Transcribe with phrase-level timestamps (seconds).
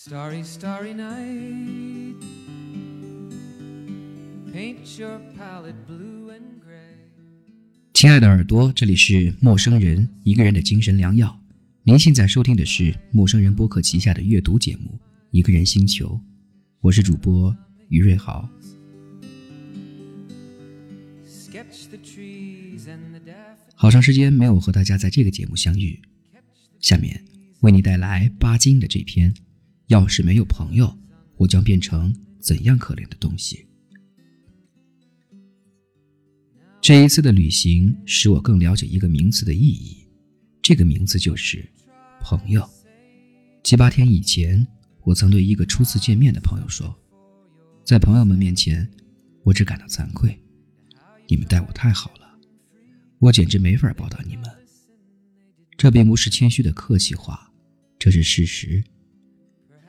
[0.00, 2.14] Starry, starry night.
[4.52, 6.94] Paint your palette blue and gray.
[7.94, 11.36] 亲爱的耳朵，这里是陌生人一个人的精神良药。
[11.82, 14.92] 您现在收听的是陌生人播客旗下的阅读节目
[15.32, 16.10] 《一个人星球》，
[16.80, 17.52] 我是主播
[17.88, 18.48] 于瑞豪。
[21.26, 23.74] Sketch the trees and the daffodils.
[23.74, 26.00] 好长时间没有和大家在这个节目相遇，
[26.78, 27.20] 下面
[27.62, 29.34] 为你带来巴金的这篇：
[29.88, 30.96] 要是没有朋友，
[31.36, 33.66] 我将变成怎样可怜的东西？
[36.80, 40.06] 这一次的旅行使我更了解一个名词的意义，
[40.62, 41.66] 这个名字就是
[42.20, 42.68] 朋友。
[43.64, 44.66] 七八天以前，
[45.04, 46.94] 我曾对一个初次见面的朋友说，
[47.82, 48.88] 在朋友们面前，
[49.42, 50.38] 我只感到惭愧，
[51.26, 52.38] 你们待我太好了。
[53.18, 54.44] 我简直没法报答你们。
[55.78, 57.50] 这并不是谦虚的客气话，
[57.98, 58.84] 这是事实。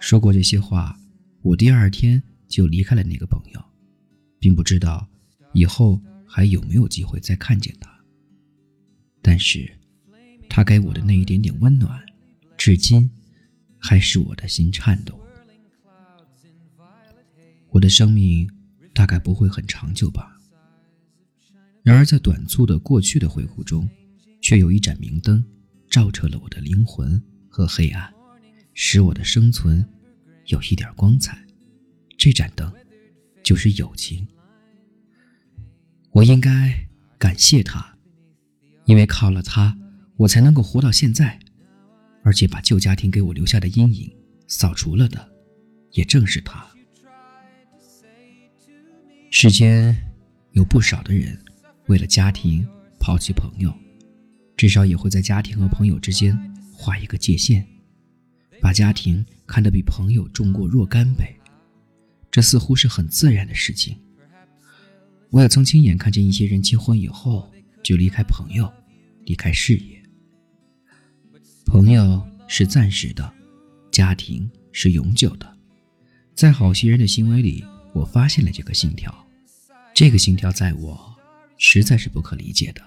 [0.00, 0.98] 说过这些话，
[1.42, 3.64] 我第二天就离开了那个朋友，
[4.38, 5.08] 并不知道
[5.52, 7.90] 以后还有没有机会再看见他。
[9.20, 9.70] 但是，
[10.48, 12.00] 他给我的那一点点温暖，
[12.56, 13.10] 至今
[13.78, 15.20] 还使我的心颤抖。
[17.70, 18.48] 我的生命
[18.94, 20.38] 大概不会很长久吧。
[21.82, 23.88] 然而，在短促的过去的回顾中，
[24.40, 25.44] 却有一盏明灯，
[25.90, 28.12] 照彻了我的灵魂和黑暗，
[28.80, 29.84] 使我的生存
[30.46, 31.36] 有一点光彩。
[32.16, 32.72] 这盏灯，
[33.42, 34.24] 就是友情。
[36.12, 36.86] 我应该
[37.18, 37.98] 感谢他，
[38.84, 39.76] 因为靠了他，
[40.16, 41.40] 我才能够活到现在，
[42.22, 45.28] 而且把旧家庭给我留下的阴影扫除了的，
[45.90, 46.64] 也正是他。
[49.32, 49.92] 世间
[50.52, 51.36] 有不少的人。
[51.88, 52.64] 为了家庭
[53.00, 53.76] 抛弃朋友，
[54.56, 56.38] 至少也会在家庭和朋友之间
[56.72, 57.66] 画一个界限，
[58.60, 61.34] 把家庭看得比朋友重过若干倍。
[62.30, 63.98] 这似乎是很自然的事情。
[65.30, 67.50] 我也曾亲眼看见一些人结婚以后
[67.82, 68.70] 就离开朋友，
[69.24, 70.02] 离开事业。
[71.64, 73.32] 朋友是暂时的，
[73.90, 75.56] 家庭是永久的。
[76.34, 79.12] 在好些人的行为里，我发现了这个信条。
[79.94, 81.08] 这个信条在我。
[81.60, 82.80] 实在是不可理解的。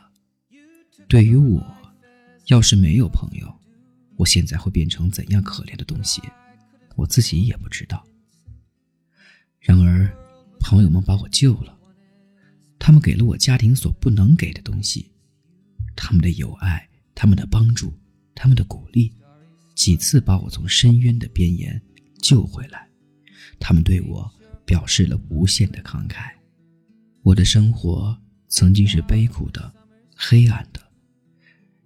[1.09, 1.61] 对于我，
[2.45, 3.53] 要是没有朋友，
[4.21, 6.21] 我现在会变成怎样可怜的东西，
[6.95, 8.05] 我自己也不知道。
[9.59, 10.15] 然而，
[10.59, 11.75] 朋友们把我救了，
[12.77, 15.11] 他们给了我家庭所不能给的东西，
[15.95, 17.91] 他们的友爱，他们的帮助，
[18.35, 19.11] 他们的鼓励，
[19.73, 21.81] 几次把我从深渊的边沿
[22.21, 22.87] 救回来。
[23.59, 24.31] 他们对我
[24.65, 26.31] 表示了无限的慷慨。
[27.23, 28.15] 我的生活。
[28.53, 29.73] 曾经是悲苦的、
[30.13, 30.81] 黑暗的，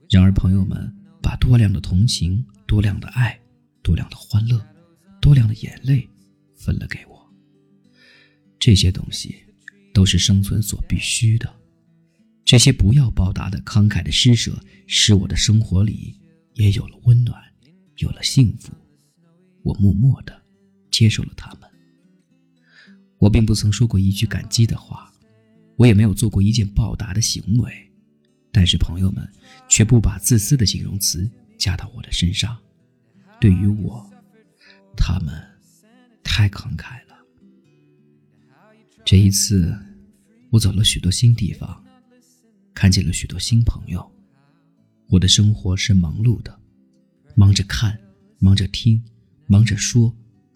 [0.10, 0.92] 然而朋友们
[1.22, 3.40] 把多量的同情、多量的爱、
[3.82, 4.60] 多量的欢乐、
[5.22, 6.08] 多量的眼泪
[6.56, 7.34] 分了给我。
[8.60, 9.36] 这些东西
[9.94, 11.54] 都是生存所必须的。
[12.44, 16.20] 这些不要报答的慷慨的施舍，使我的生活里
[16.54, 17.42] 也有了温暖，
[17.98, 18.72] 有了幸福。
[19.64, 20.42] 我默默的
[20.92, 21.70] 接受了他们。
[23.18, 25.12] 我并不曾说过一句感激的话。
[25.78, 27.92] 我也没有做过一件报答的行为，
[28.56, 29.30] 但是朋友们
[29.68, 32.58] 却不把自私的形容词加到我的身上。
[33.38, 34.10] 对于我，
[34.96, 35.44] 他们
[36.24, 37.18] 太慷慨了。
[39.04, 39.78] 这一次，
[40.52, 41.84] 我走了许多新地方，
[42.74, 44.10] 看见了许多新朋友。
[45.08, 46.58] 我的生活是忙碌的，
[47.36, 48.00] 忙着看，
[48.40, 49.04] 忙着听，
[49.48, 50.16] 忙着说，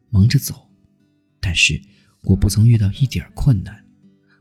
[0.10, 0.70] 忙着走，
[1.42, 1.82] 但是
[2.24, 3.86] 我不曾遇到一点困难。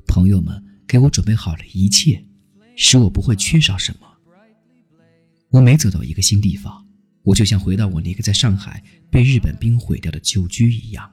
[0.06, 0.64] 朋友们。
[0.88, 2.24] 给我准备好了一切，
[2.80, 4.06] 使我不会缺少什么。
[5.50, 6.86] 我每走到一个新地方，
[7.24, 11.12] 我就像回到我那个在上海被日本兵毁掉的旧居一样。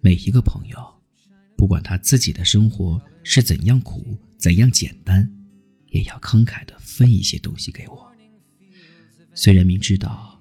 [0.00, 0.78] 每一个朋友，
[1.56, 5.28] 不管他自己的生活是怎样苦、怎样简单，
[5.88, 8.06] 也要慷慨地分一些东西给我。
[9.34, 10.40] 虽然明知道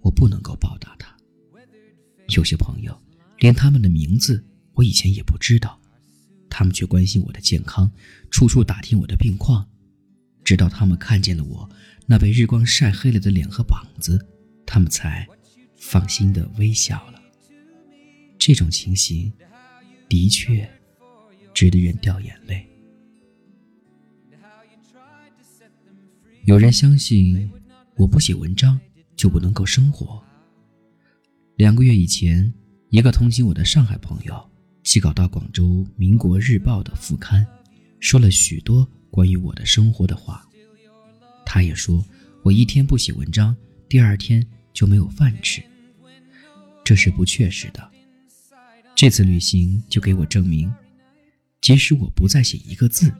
[0.00, 1.14] 我不能够报答他，
[2.28, 2.98] 有些朋友
[3.40, 4.42] 连他们的名字
[4.72, 5.81] 我以前也不知道。
[6.54, 7.90] 他们却关心我的健康，
[8.30, 9.66] 处处打听我的病况，
[10.44, 11.66] 直到他们看见了我
[12.04, 14.20] 那被日光晒黑了的脸和膀子，
[14.66, 15.26] 他们才
[15.78, 17.18] 放心的微笑了。
[18.38, 19.32] 这种情形
[20.10, 20.68] 的确
[21.54, 22.68] 值得人掉眼泪。
[26.44, 27.50] 有人相信
[27.96, 28.78] 我不写文章
[29.16, 30.22] 就不能够生活。
[31.56, 32.52] 两个月以前，
[32.90, 34.51] 一个同情我的上海朋友。
[34.82, 35.64] 寄稿到广州
[35.96, 37.46] 《民国日报》的副刊，
[38.00, 40.44] 说了许多关于我的生活的话。
[41.46, 42.04] 他也说
[42.42, 43.56] 我一天不写文章，
[43.88, 45.62] 第二天就没有饭吃。
[46.84, 47.90] 这是不确实的。
[48.96, 50.72] 这次旅行就给我证明，
[51.60, 53.12] 即使我不再写一个字，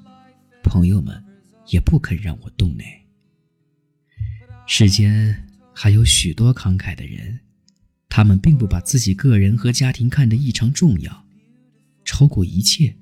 [0.65, 1.23] 朋友们
[1.69, 2.85] 也不肯让我动内。
[4.67, 7.38] 世间还有许多慷慨的人，
[8.08, 11.25] 他们并不把自己个人和家庭看得异常重要，
[12.12, 12.94] 超过一切。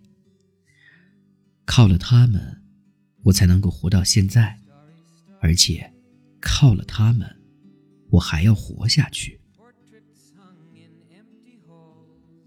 [1.64, 2.62] 靠了他们，
[3.24, 4.56] 我才能够活到现在，
[5.40, 5.92] 而且
[6.40, 7.28] 靠了他们，
[8.10, 9.40] 我还要活下去。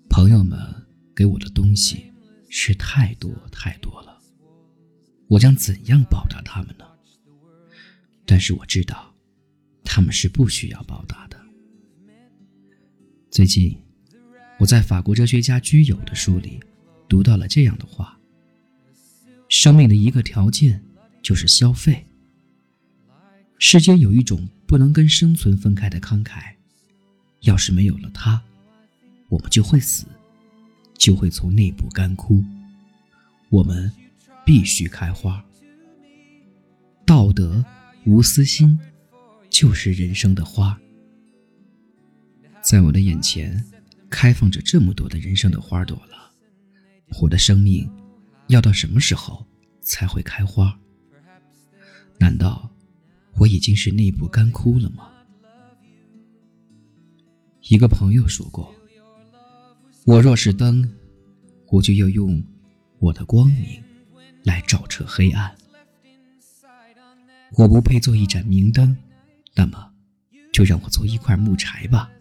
[0.10, 0.58] 朋友们
[1.14, 2.14] 给我的东西
[2.50, 4.18] 是太多太多了，
[5.28, 6.86] 我将怎样报答他们呢？
[8.26, 9.14] 但是我知道，
[9.84, 11.38] 他们是不需要报答的。
[13.30, 13.78] 最近，
[14.60, 16.60] 我在法国哲学家居有的书里
[17.10, 18.18] 读到了这样的话：
[19.50, 20.82] 生命的一个条件
[21.22, 22.06] 就是消费。
[23.58, 26.54] 世间有一种不能跟生存分开的慷慨，
[27.42, 28.42] 要是没有了它。
[29.30, 30.06] 我们就会死，
[30.98, 32.44] 就会从内部干枯。
[33.50, 33.92] 我们
[34.46, 35.44] 必须开花。
[37.06, 37.64] 道德
[38.06, 38.80] 无私心，
[39.50, 40.80] 就是人生的花。
[42.62, 43.64] 在我的眼前，
[44.14, 46.32] 开放着这么多的人生的花朵了。
[47.20, 47.92] 我的生命
[48.48, 49.44] 要到什么时候
[49.82, 50.80] 才会开花？
[52.20, 52.72] 难道
[53.40, 55.10] 我已经是内部干枯了吗？
[57.64, 58.74] 一个朋友说过。
[60.06, 60.88] 我若是灯，
[61.70, 62.42] 我就要用
[63.00, 63.84] 我的光明
[64.44, 65.54] 来照彻黑暗。
[67.58, 68.96] 我不配做一盏明灯，
[69.56, 69.92] 那么
[70.52, 72.12] 就让我做一块木柴吧。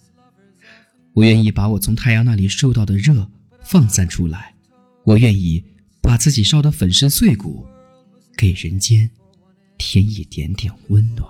[1.15, 3.31] 我愿意把我从太阳那里受到的热
[3.63, 4.55] 放散出来，
[5.05, 5.63] 我愿意
[6.01, 7.67] 把自己烧得粉身碎骨，
[8.35, 9.11] 给人间
[9.77, 11.29] 添一点点温暖。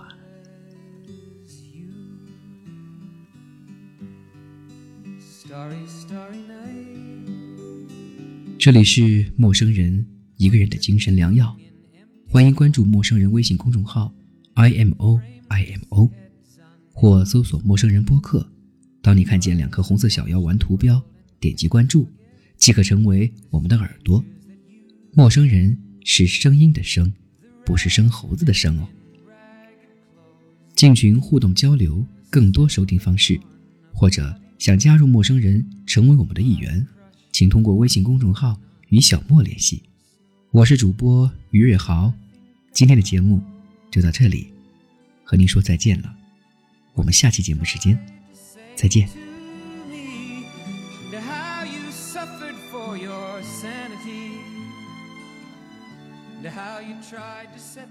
[8.57, 10.07] 这里是陌生人
[10.37, 11.57] 一个人的精神良药，
[12.29, 14.15] 欢迎关注陌生人微信公众号
[14.55, 16.09] i m o i m o，
[16.93, 18.49] 或搜索陌生人播客。
[19.03, 21.03] 当你看见两颗红色小药丸图标，
[21.39, 22.09] 点击关注，
[22.57, 24.25] 即可成为我们的耳朵。
[25.13, 27.13] 陌生人是声音的声，
[27.67, 28.89] 不是生猴子的生哦。
[30.75, 33.39] 进群互动交流，更多收听方式，
[33.93, 34.39] 或者。
[34.59, 36.87] 想加入陌生人，成为我们的一员，
[37.33, 38.57] 请通过微信公众号
[38.91, 39.83] 与小莫联系。
[40.53, 42.15] 我是主播于瑞豪，
[42.73, 43.43] 今天的节目
[43.91, 44.47] 就到这里，
[45.25, 46.15] 和您说再见了。
[46.95, 47.99] 我们下期节目时间
[48.75, 49.09] 再见。
[56.53, 57.89] how you tried to set